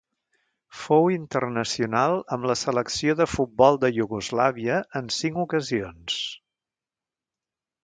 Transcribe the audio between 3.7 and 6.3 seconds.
de Iugoslàvia en cinc ocasions.